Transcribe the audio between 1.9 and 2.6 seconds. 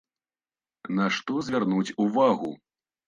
увагу?